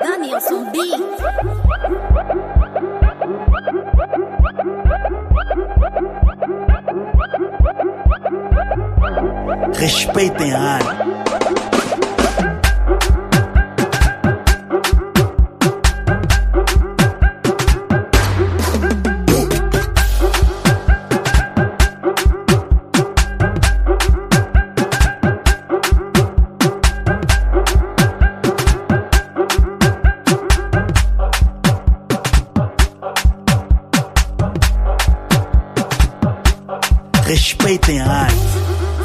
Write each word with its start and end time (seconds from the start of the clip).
Danielson 0.00 0.70
on. 0.70 1.02
Respeitem 9.74 10.54
a 10.54 10.58
área. 10.58 11.01
Respeitem 37.32 37.98
a 37.98 38.06
arte. 38.06 38.36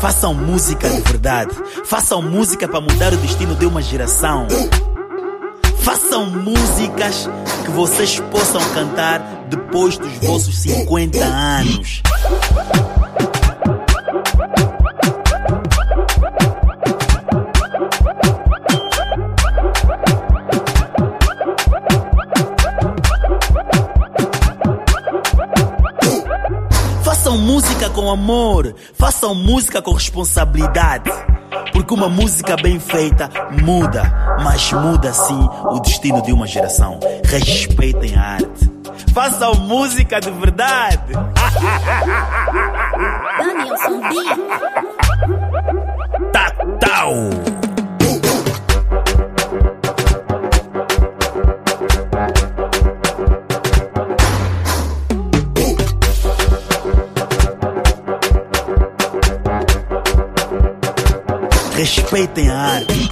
Façam 0.00 0.34
música 0.34 0.90
de 0.90 1.00
verdade. 1.00 1.54
Façam 1.84 2.20
música 2.20 2.66
para 2.66 2.80
mudar 2.80 3.12
o 3.12 3.16
destino 3.18 3.54
de 3.54 3.64
uma 3.64 3.80
geração. 3.80 4.48
Façam 5.78 6.26
músicas 6.28 7.30
que 7.64 7.70
vocês 7.70 8.18
possam 8.18 8.60
cantar 8.74 9.46
depois 9.48 9.96
dos 9.96 10.12
vossos 10.14 10.58
50 10.58 11.24
anos. 11.24 12.02
Façam 27.36 27.52
música 27.52 27.90
com 27.90 28.10
amor, 28.10 28.74
façam 28.94 29.34
música 29.34 29.82
com 29.82 29.92
responsabilidade. 29.92 31.10
Porque 31.70 31.92
uma 31.92 32.08
música 32.08 32.56
bem 32.56 32.80
feita 32.80 33.28
muda, 33.62 34.10
mas 34.42 34.72
muda 34.72 35.12
sim 35.12 35.46
o 35.64 35.78
destino 35.80 36.22
de 36.22 36.32
uma 36.32 36.46
geração. 36.46 36.98
Respeitem 37.26 38.16
a 38.16 38.22
arte. 38.22 38.72
Façam 39.12 39.54
música 39.54 40.18
de 40.18 40.30
verdade. 40.30 41.12
Danielson 43.38 44.00
B. 44.00 44.16
Respeitem 61.96 62.50
a 62.50 62.58
arte. 62.58 63.08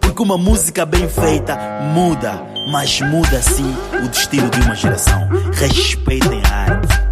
Porque 0.00 0.22
uma 0.22 0.38
música 0.38 0.86
bem 0.86 1.06
feita 1.06 1.54
muda, 1.92 2.42
mas 2.72 2.98
muda 3.02 3.42
sim 3.42 3.76
o 3.92 4.08
destino 4.08 4.48
de 4.48 4.60
uma 4.62 4.74
geração. 4.74 5.28
Respeitem 5.52 6.42
a 6.50 6.56
arte. 6.72 7.05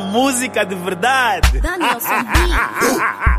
Música 0.00 0.64
de 0.64 0.74
verdade. 0.74 1.60
Danielson 1.60 2.22
B. 2.22 3.33